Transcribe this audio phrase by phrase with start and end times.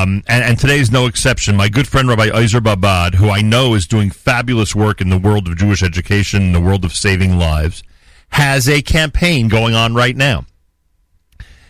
[0.00, 1.56] Um, and, and is no exception.
[1.56, 5.18] My good friend Rabbi Izer Babad, who I know is doing fabulous work in the
[5.18, 7.82] world of Jewish education, in the world of saving lives,
[8.30, 10.46] has a campaign going on right now.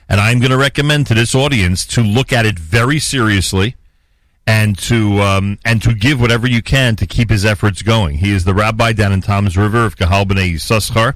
[0.08, 3.76] And I'm going to recommend to this audience to look at it very seriously
[4.46, 8.18] and to um, and to give whatever you can to keep his efforts going.
[8.18, 11.14] He is the rabbi down in Toms River of Kahal B'nai Yissaschar.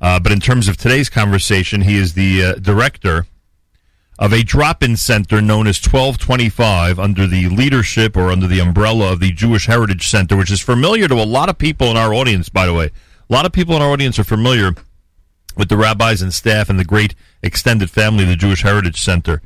[0.00, 3.26] Uh, but in terms of today's conversation, he is the uh, director
[4.18, 9.20] of a drop-in center known as 1225 under the leadership or under the umbrella of
[9.20, 12.48] the Jewish Heritage Center, which is familiar to a lot of people in our audience,
[12.48, 12.90] by the way.
[13.30, 14.72] A lot of people in our audience are familiar
[15.56, 19.40] with the rabbis and staff and the great extended family of the Jewish Heritage Center.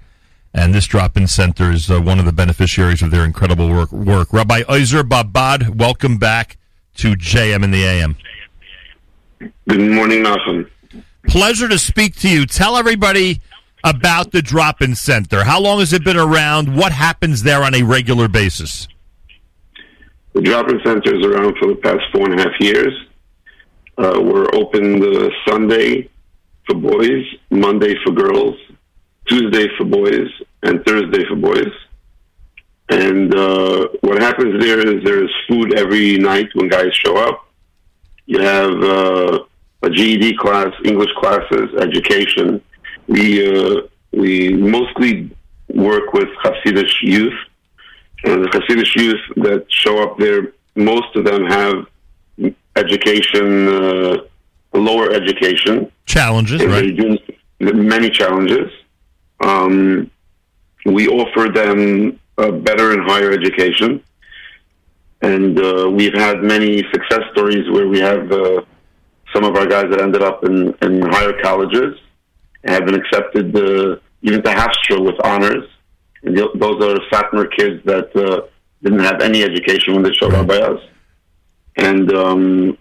[0.54, 3.92] And this drop-in center is uh, one of the beneficiaries of their incredible work.
[3.92, 4.32] work.
[4.32, 6.56] Rabbi Izer Babad, welcome back
[6.96, 8.16] to JM in the AM.
[9.68, 10.70] Good morning, Malcolm.
[11.26, 12.46] Pleasure to speak to you.
[12.46, 13.40] Tell everybody
[13.84, 15.44] about the drop-in center.
[15.44, 16.76] How long has it been around?
[16.76, 18.88] What happens there on a regular basis?
[20.34, 22.92] The drop-in center is around for the past four and a half years.
[23.98, 26.08] Uh, we're open the Sunday
[26.66, 28.56] for boys, Monday for girls,
[29.26, 30.28] Tuesday for boys,
[30.62, 31.72] and Thursday for boys.
[32.88, 37.46] And uh, what happens there is there's food every night when guys show up.
[38.26, 39.44] You have uh,
[39.82, 42.62] a GED class, English classes, education.
[43.08, 45.30] We uh, we mostly
[45.68, 47.38] work with Hasidic youth,
[48.24, 51.86] and the Hasidic youth that show up there, most of them have
[52.76, 54.16] education, uh,
[54.72, 56.98] lower education challenges, right?
[57.60, 58.70] Many challenges.
[59.40, 60.10] Um,
[60.84, 64.02] we offer them a better and higher education,
[65.20, 68.62] and uh, we've had many success stories where we have uh,
[69.32, 71.98] some of our guys that ended up in, in higher colleges
[72.64, 75.68] and have been accepted uh, even to Hofstra with honors.
[76.22, 78.46] And those are Satmar kids that uh,
[78.82, 80.80] didn't have any education when they showed up by us.
[81.76, 82.78] And um,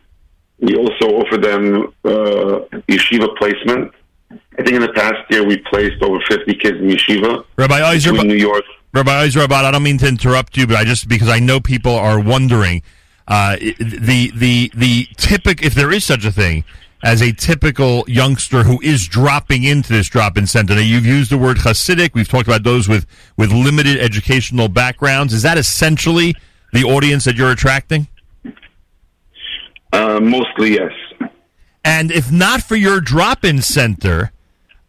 [0.60, 3.92] we also offer them uh, yeshiva placement.
[4.32, 8.28] I think in the past year we placed over 50 kids in yeshiva Rabbi in
[8.28, 8.64] New York.
[8.94, 11.96] Rabbi Izer I don't mean to interrupt you, but I just because I know people
[11.96, 12.84] are wondering
[13.28, 16.64] uh, the the the typical if there is such a thing
[17.04, 20.76] as a typical youngster who is dropping into this drop-in center.
[20.76, 22.14] Now, you've used the word Hasidic.
[22.14, 23.06] We've talked about those with
[23.38, 25.34] with limited educational backgrounds.
[25.34, 26.36] Is that essentially
[26.74, 28.08] the audience that you're attracting?
[29.94, 30.92] Uh, mostly, yes.
[31.84, 34.32] And if not for your drop-in center,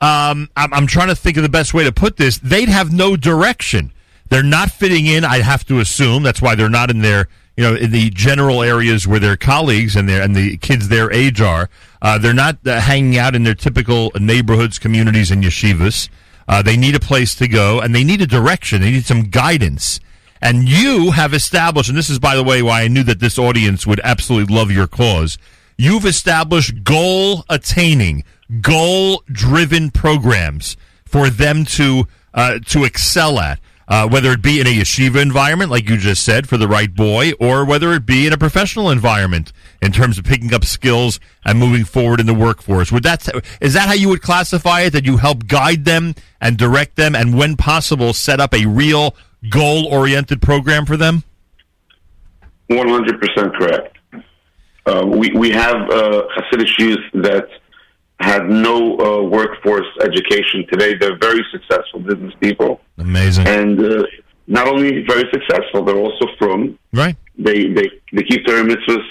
[0.01, 2.39] um, I'm, I'm trying to think of the best way to put this.
[2.39, 3.93] They'd have no direction.
[4.29, 5.25] They're not fitting in.
[5.25, 8.63] I have to assume that's why they're not in their, you know, in the general
[8.63, 11.69] areas where their colleagues and their and the kids their age are.
[12.03, 16.09] Uh, they're not uh, hanging out in their typical neighborhoods, communities, and yeshivas.
[16.49, 18.83] Uh, they need a place to go, and they need a direction.
[18.83, 20.01] They need some guidance.
[20.43, 23.39] And you have established, and this is, by the way, why I knew that this
[23.39, 25.39] audience would absolutely love your cause.
[25.79, 28.25] You've established goal attaining,
[28.61, 33.61] goal driven programs for them to uh, to excel at.
[33.89, 36.95] Uh, whether it be in a yeshiva environment, like you just said, for the right
[36.95, 41.19] boy, or whether it be in a professional environment in terms of picking up skills
[41.45, 42.93] and moving forward in the workforce.
[42.93, 43.29] Would that
[43.61, 44.91] is that how you would classify it?
[44.91, 49.17] That you help guide them and direct them, and when possible, set up a real
[49.51, 51.25] goal-oriented program for them?
[52.69, 53.99] One hundred percent correct.
[54.87, 57.49] Uh, we we have uh, Hasidic youth that
[58.33, 60.91] had no uh, workforce education today.
[61.01, 63.47] They're very successful business people, Amazing.
[63.47, 64.05] and uh,
[64.47, 66.79] not only very successful, they're also from.
[66.93, 67.17] Right.
[67.47, 69.07] They they they keep their mitzvahs.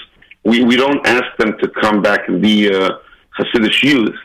[0.50, 2.90] We we don't ask them to come back and be uh,
[3.38, 4.16] Hasidic youth.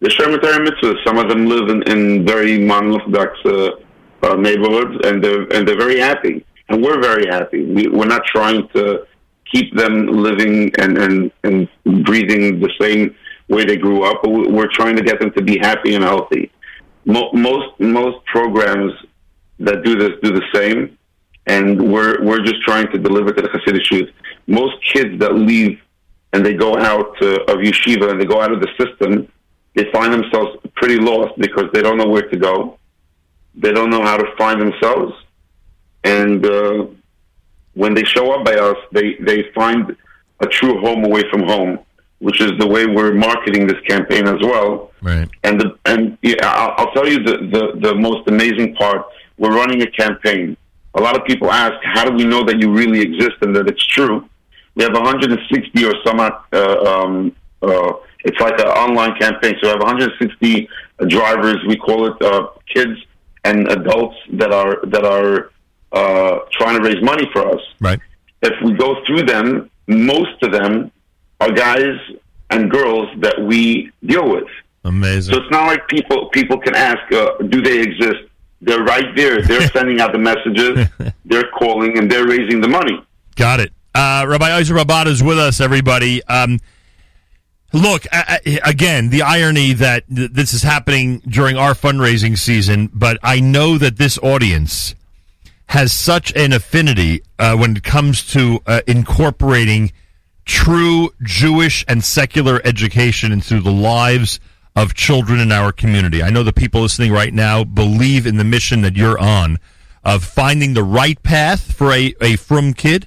[0.00, 0.98] They're shomer mitzvahs.
[1.06, 3.70] Some of them live in, in very non-orthodox uh,
[4.26, 6.34] uh, neighborhoods, and they're and they're very happy,
[6.68, 7.60] and we're very happy.
[7.74, 8.82] We, we're not trying to
[9.52, 9.94] keep them
[10.26, 11.14] living and and
[11.46, 11.56] and
[12.08, 13.04] breathing the same
[13.50, 14.24] way they grew up.
[14.24, 16.50] We're trying to get them to be happy and healthy.
[17.04, 18.92] Most most programs
[19.58, 20.96] that do this do the same,
[21.46, 24.10] and we're we're just trying to deliver to the Hasidic youth.
[24.46, 25.80] Most kids that leave
[26.32, 29.30] and they go out uh, of yeshiva and they go out of the system,
[29.74, 32.78] they find themselves pretty lost because they don't know where to go.
[33.54, 35.12] They don't know how to find themselves,
[36.04, 36.86] and uh,
[37.74, 39.96] when they show up by us, they they find
[40.40, 41.80] a true home away from home,
[42.20, 44.92] which is the way we're marketing this campaign as well.
[45.02, 45.28] Right.
[45.42, 49.04] And the and yeah, I'll, I'll tell you the, the the most amazing part.
[49.38, 50.56] We're running a campaign.
[50.94, 53.68] A lot of people ask, how do we know that you really exist and that
[53.68, 54.28] it's true?
[54.74, 56.20] We have 160 or some.
[56.20, 57.92] Uh, um, uh,
[58.24, 59.54] it's like an online campaign.
[59.60, 60.68] So we have 160
[61.06, 61.56] drivers.
[61.66, 62.98] We call it uh, kids
[63.44, 65.50] and adults that are that are
[65.92, 67.60] uh, trying to raise money for us.
[67.80, 68.00] Right.
[68.42, 70.92] If we go through them, most of them
[71.40, 71.98] are guys
[72.50, 74.48] and girls that we deal with.
[74.84, 75.34] Amazing.
[75.34, 78.20] So it's not like people people can ask, uh, do they exist?
[78.60, 79.42] They're right there.
[79.42, 80.88] They're sending out the messages.
[81.24, 83.00] They're calling and they're raising the money.
[83.36, 83.72] Got it.
[83.94, 86.22] Uh, Rabbi Isaac Babad is with us, everybody.
[86.24, 86.58] Um,
[87.72, 88.04] look,
[88.64, 93.78] again, the irony that th- this is happening during our fundraising season, but I know
[93.78, 94.94] that this audience
[95.66, 99.92] has such an affinity uh, when it comes to uh, incorporating
[100.50, 104.40] true Jewish and secular education into the lives
[104.74, 106.24] of children in our community.
[106.24, 109.58] I know the people listening right now believe in the mission that you're on
[110.04, 113.06] of finding the right path for a, a frum kid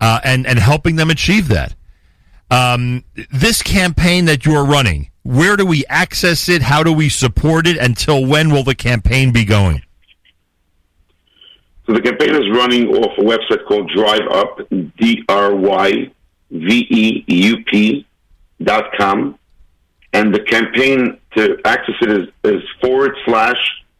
[0.00, 1.74] uh, and, and helping them achieve that.
[2.48, 6.62] Um, this campaign that you're running, where do we access it?
[6.62, 7.76] How do we support it?
[7.76, 9.82] Until when will the campaign be going?
[11.86, 16.12] So the campaign is running off a website called Drive Up, D R Y
[16.50, 18.06] V E U P
[18.62, 19.38] dot com.
[20.12, 23.56] And the campaign to access it is, is forward slash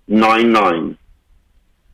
[0.08, 0.96] nine nine.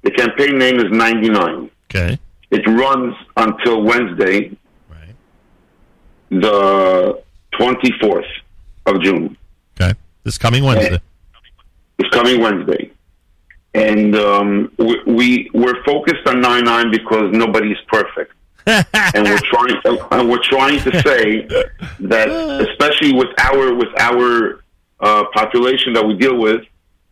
[0.03, 1.71] The campaign name is 99.
[1.91, 2.19] Okay.
[2.51, 4.51] It runs until Wednesday,
[4.91, 5.15] Right.
[6.31, 7.23] the
[7.55, 8.27] 24th
[8.87, 9.37] of June.
[9.81, 9.99] Okay.
[10.23, 11.01] This coming Wednesday.
[11.99, 12.91] It's coming Wednesday.
[13.75, 18.33] And um, we, we, we're focused on 99 because nobody's perfect.
[18.67, 19.77] and we're trying
[20.11, 21.47] and we're trying to say
[22.01, 22.29] that
[22.71, 24.65] especially with our with our
[25.01, 26.63] uh, population that we deal with,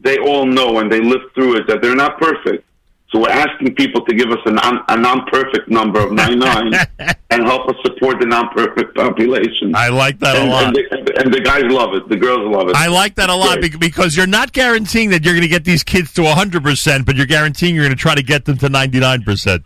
[0.00, 2.64] they all know and they live through it that they're not perfect.
[3.12, 6.72] So we're asking people to give us a, non, a non-perfect number of 99
[7.30, 9.74] and help us support the non-perfect population.
[9.76, 10.64] I like that a lot.
[10.64, 12.08] and, the, and the guys love it.
[12.08, 12.76] The girls love it.
[12.76, 13.78] I like that a lot Great.
[13.78, 17.26] because you're not guaranteeing that you're going to get these kids to 100%, but you're
[17.26, 19.62] guaranteeing you're going to try to get them to 99%.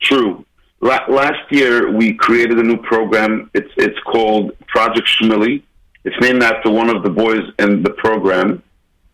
[0.00, 0.46] True.
[0.80, 3.50] La- last year, we created a new program.
[3.54, 5.62] It's it's called Project Schmilly.
[6.04, 8.62] It's named after one of the boys in the program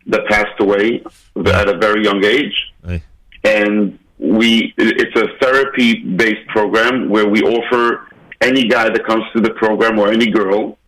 [0.07, 1.03] that passed away
[1.37, 2.73] at a very young age.
[2.87, 3.03] Hey.
[3.43, 8.07] And we it's a therapy based program where we offer
[8.41, 10.79] any guy that comes to the program or any girl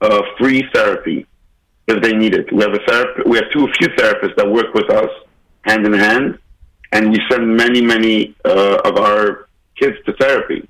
[0.00, 1.26] uh, free therapy
[1.86, 2.50] if they need it.
[2.52, 5.10] We have a therap- we have two a few therapists that work with us
[5.62, 6.38] hand in hand,
[6.92, 10.68] and we send many many uh, of our kids to therapy.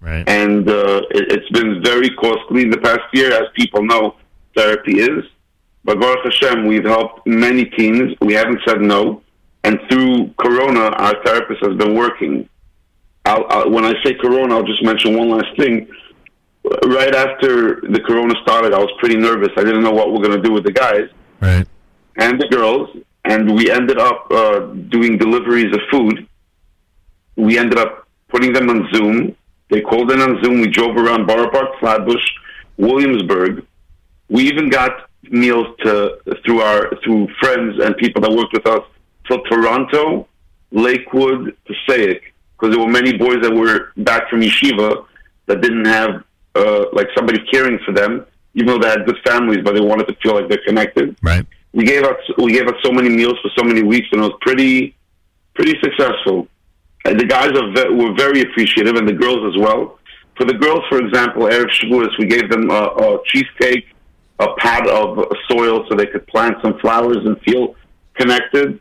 [0.00, 0.28] Right.
[0.28, 4.16] And uh, it, it's been very costly in the past year, as people know
[4.54, 5.24] therapy is.
[5.84, 8.14] But Baruch Hashem, we've helped many teens.
[8.20, 9.22] We haven't said no.
[9.64, 12.48] And through Corona, our therapist has been working.
[13.24, 15.88] I'll, I'll, when I say Corona, I'll just mention one last thing.
[16.84, 19.50] Right after the Corona started, I was pretty nervous.
[19.56, 21.08] I didn't know what we're going to do with the guys
[21.40, 21.66] Right.
[22.16, 22.88] and the girls,
[23.24, 26.26] and we ended up uh, doing deliveries of food.
[27.36, 29.36] We ended up putting them on Zoom.
[29.70, 30.60] They called in on Zoom.
[30.60, 32.24] We drove around Borough Park, Flatbush,
[32.76, 33.66] Williamsburg.
[34.28, 38.82] We even got meals to through our through friends and people that worked with us
[39.26, 40.28] till Toronto,
[40.70, 45.04] Lakewood, Passaic, because there were many boys that were back from yeshiva
[45.46, 46.22] that didn't have
[46.54, 48.24] uh, like somebody caring for them,
[48.54, 51.44] even though they had good families, but they wanted to feel like they're connected Right.
[51.72, 54.24] we gave out we gave out so many meals for so many weeks, and it
[54.24, 54.96] was pretty
[55.54, 56.46] pretty successful.
[57.06, 59.98] And the guys are were very appreciative, and the girls as well.
[60.36, 63.86] For the girls, for example, Erev Shavuos, we gave them a, a cheesecake,
[64.40, 67.76] a pad of soil so they could plant some flowers and feel
[68.14, 68.80] connected,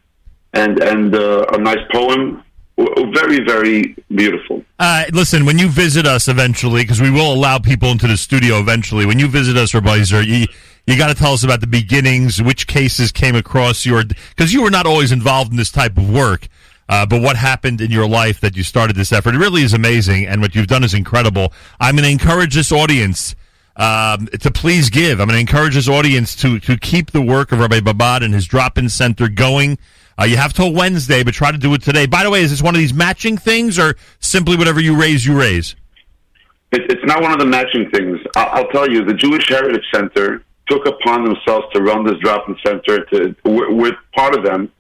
[0.53, 2.41] and and uh, a nice poem.
[2.77, 4.65] Very very beautiful.
[4.79, 8.59] Uh, listen, when you visit us eventually, because we will allow people into the studio
[8.59, 10.45] eventually, when you visit us, Rabbi Zer, you,
[10.85, 14.61] you got to tell us about the beginnings, which cases came across your, because you
[14.61, 16.49] were not always involved in this type of work.
[16.87, 19.35] Uh, but what happened in your life that you started this effort?
[19.35, 21.51] It really is amazing, and what you've done is incredible.
[21.79, 23.35] I'm going to encourage this audience
[23.75, 25.19] um, to please give.
[25.19, 28.33] I'm going to encourage this audience to to keep the work of Rabbi Babad and
[28.33, 29.77] his drop-in center going.
[30.17, 32.05] Uh, you have till Wednesday, but try to do it today.
[32.05, 35.25] By the way, is this one of these matching things, or simply whatever you raise,
[35.25, 35.75] you raise?
[36.71, 38.19] It's not one of the matching things.
[38.35, 43.05] I'll, tell you, the Jewish Heritage Center took upon themselves to run this drop-in center.
[43.05, 44.71] To we're, we're part of them,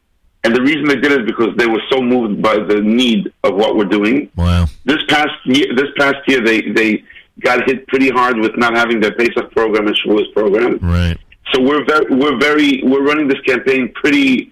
[0.45, 3.31] and the reason they did it is because they were so moved by the need
[3.43, 4.29] of what we're doing.
[4.35, 4.67] Wow.
[4.85, 7.03] This past year, this past year, they they
[7.41, 10.77] got hit pretty hard with not having their basic program and Shavuos program.
[10.81, 11.17] Right.
[11.53, 14.51] So we're very, we're very, we're running this campaign pretty.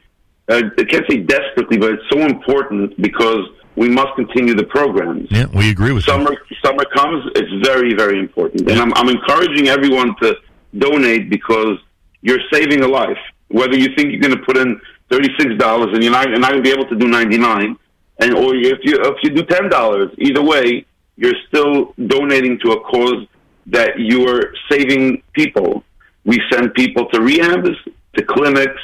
[0.50, 5.28] Uh, I can't say desperately, but it's so important because we must continue the programs
[5.32, 6.14] Yeah, we agree with you.
[6.14, 10.36] summer summer comes, it's very very important, and I'm I'm encouraging everyone to
[10.78, 11.78] donate because
[12.22, 13.18] you're saving a life.
[13.50, 14.80] Whether you think you're going to put in
[15.14, 17.38] thirty six dollars, and you're not you're not going to be able to do ninety
[17.38, 17.78] nine.
[18.20, 20.86] And or if you if you do ten dollars, either way,
[21.18, 23.28] you're still donating to a cause
[23.68, 25.84] that you are saving people.
[26.26, 27.76] We send people to rehabs,
[28.16, 28.82] to clinics,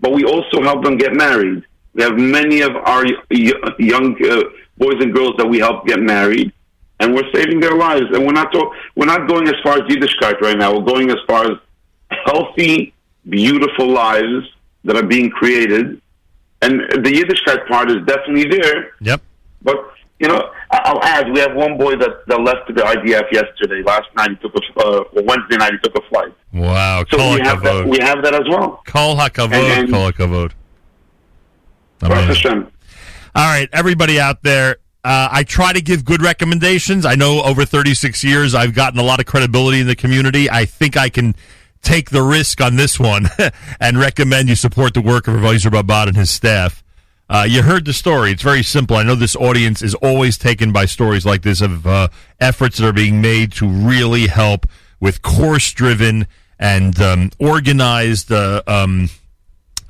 [0.00, 1.64] but we also help them get married.
[1.94, 3.04] We have many of our
[3.92, 4.42] young uh,
[4.76, 6.52] boys and girls that we help get married,
[7.00, 8.06] and we're saving their lives.
[8.12, 10.68] And we're not to, we're not going as far as Yiddishkeit right now.
[10.76, 11.58] We're going as far as
[12.26, 12.92] healthy,
[13.28, 14.46] beautiful lives
[14.84, 16.00] that are being created.
[16.62, 18.92] And the Yiddishkeit part is definitely there.
[19.00, 19.22] Yep.
[19.62, 19.76] But
[20.20, 23.82] you know, I'll add, we have one boy that, that left the IDF yesterday.
[23.82, 26.32] Last night he took a uh, Wednesday night he took a flight.
[26.52, 27.86] Wow, so we have that.
[27.86, 28.82] We have that as well.
[28.86, 30.52] Kol hakavod, kol hakavod.
[33.34, 34.76] All right, everybody out there.
[35.02, 37.06] Uh, I try to give good recommendations.
[37.06, 40.50] I know over 36 years I've gotten a lot of credibility in the community.
[40.50, 41.34] I think I can
[41.82, 43.26] take the risk on this one
[43.80, 46.82] and recommend you support the work of Advisor Babad and his staff.
[47.28, 48.32] Uh, you heard the story.
[48.32, 48.96] It's very simple.
[48.96, 52.08] I know this audience is always taken by stories like this of uh,
[52.40, 54.66] efforts that are being made to really help
[54.98, 56.26] with course driven
[56.58, 59.08] and um, organized, uh, um,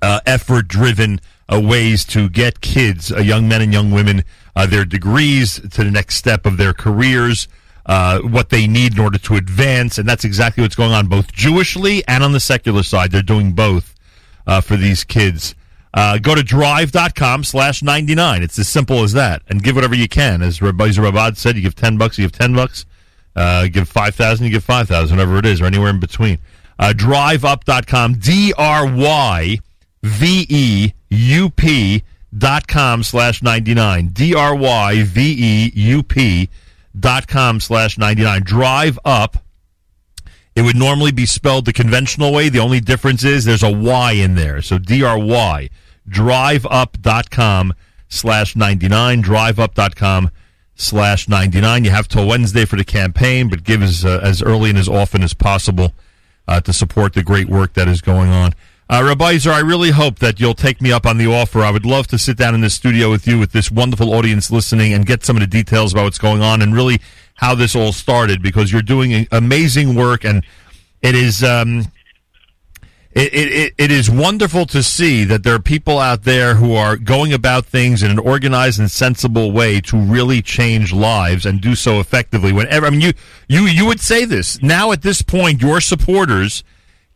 [0.03, 1.21] uh, effort driven
[1.53, 4.23] uh, ways to get kids, uh, young men and young women,
[4.69, 7.49] their degrees to the next step of their careers.
[8.23, 12.03] What they need in order to advance, and that's exactly what's going on both Jewishly
[12.07, 13.11] and on the secular side.
[13.11, 13.95] They're doing both
[14.63, 15.55] for these kids.
[15.93, 18.43] Uh, go to drive.com slash 99.
[18.43, 19.43] It's as simple as that.
[19.49, 20.43] And give whatever you can.
[20.43, 22.87] As Rabbi Babad said, you give 10 bucks, you give 10 bucks.
[23.35, 26.39] Uh, give 5,000, you give 5,000, whatever it is, or anywhere in between.
[26.79, 29.63] Uh, dryveup.com, D-R-Y-V-E-U-P
[32.39, 34.09] dot com slash 99.
[34.09, 34.61] D-R-Y-V-E-U-P
[36.99, 38.43] dot com slash 99.
[38.43, 39.39] Drive up.
[40.57, 42.49] It would normally be spelled the conventional way.
[42.49, 44.61] The only difference is there's a Y in there.
[44.63, 45.71] So D-R-Y
[46.09, 47.75] drive up dryveup.com
[48.09, 50.31] slash 99, drive up dryveup.com
[50.75, 51.85] slash 99.
[51.85, 54.89] You have till Wednesday for the campaign, but give as, uh, as early and as
[54.89, 55.93] often as possible
[56.49, 58.55] uh, to support the great work that is going on.
[58.91, 61.61] Uh, Rabbi Zer, I really hope that you'll take me up on the offer.
[61.61, 64.51] I would love to sit down in the studio with you, with this wonderful audience
[64.51, 67.01] listening, and get some of the details about what's going on and really
[67.37, 70.45] how this all started because you're doing amazing work and
[71.03, 71.87] it is um,
[73.13, 76.97] it, it, it is wonderful to see that there are people out there who are
[76.97, 81.77] going about things in an organized and sensible way to really change lives and do
[81.77, 82.53] so effectively.
[82.53, 83.13] Whenever I mean, you
[83.47, 86.65] you you would say this now at this point, your supporters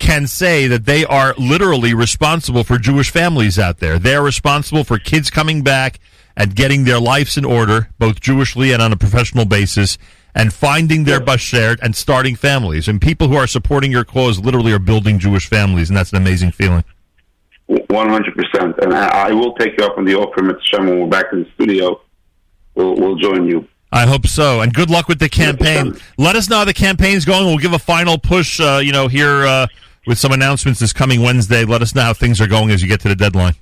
[0.05, 3.99] can say that they are literally responsible for Jewish families out there.
[3.99, 5.99] They are responsible for kids coming back
[6.37, 9.97] and getting their lives in order, both Jewishly and on a professional basis
[10.35, 12.87] and finding their bashert and starting families.
[12.87, 16.19] And people who are supporting your cause literally are building Jewish families, and that's an
[16.19, 16.85] amazing feeling.
[17.67, 20.61] One hundred percent, and I, I, will take you up on the offer, Mr.
[20.65, 21.99] Shem, when we're back in the studio.
[22.75, 23.67] We'll, we'll join you.
[23.91, 25.93] I hope so, and good luck with the campaign.
[25.93, 26.03] 100%.
[26.19, 27.47] Let us know how the campaign's going.
[27.47, 29.67] We'll give a final push, uh, you know, here uh,
[30.07, 31.65] with some announcements this coming Wednesday.
[31.65, 33.55] Let us know how things are going as you get to the deadline.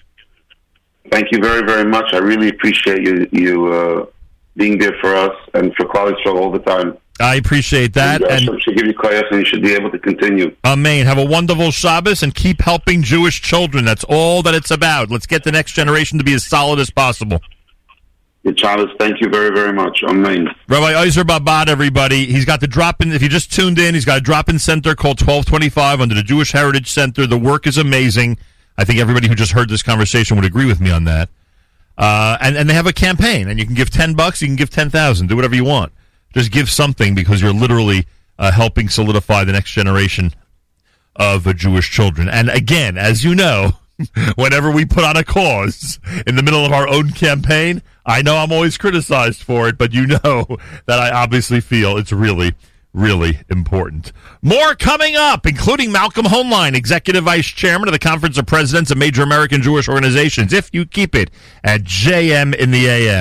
[1.11, 2.13] Thank you very, very much.
[2.13, 4.07] I really appreciate you you uh,
[4.57, 6.97] being there for us and for Klal Yisrael all the time.
[7.21, 8.23] I appreciate that.
[8.23, 10.55] And, and should give you koyach and you should be able to continue.
[10.65, 11.07] Amen.
[11.07, 13.85] Have a wonderful Shabbos and keep helping Jewish children.
[13.85, 15.11] That's all that it's about.
[15.11, 17.41] Let's get the next generation to be as solid as possible.
[18.57, 20.03] Shabbos, thank you very, very much.
[20.03, 20.49] Amen.
[20.69, 22.27] Rabbi Ozer Babad, everybody.
[22.27, 24.59] He's got the drop in, if you just tuned in, he's got a drop in
[24.59, 27.27] center called 1225 under the Jewish Heritage Center.
[27.27, 28.39] The work is amazing.
[28.77, 31.29] I think everybody who just heard this conversation would agree with me on that.
[31.97, 34.57] Uh, and, and they have a campaign, and you can give 10 bucks, you can
[34.57, 35.93] give 10,000, do whatever you want.
[36.35, 38.07] Just give something because you're literally
[38.39, 40.33] uh, helping solidify the next generation
[41.15, 42.29] of uh, Jewish children.
[42.29, 43.73] And again, as you know,
[44.37, 48.37] whenever we put on a cause in the middle of our own campaign, I know
[48.37, 50.47] I'm always criticized for it, but you know
[50.87, 52.55] that I obviously feel it's really
[52.95, 54.13] really important.
[54.43, 58.99] More coming up, including Malcolm Hoenlein, Executive Vice Chairman of the Conference of Presidents of
[58.99, 61.31] Major American Jewish Organizations, if you keep it
[61.65, 63.21] at JM in the AM.